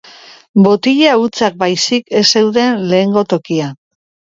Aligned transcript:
Botila 0.67 1.11
hutsak 1.25 1.61
baizik 1.61 2.11
ez 2.23 2.27
zeuden 2.41 2.85
lehengo 2.91 3.29
tokian. 3.33 3.83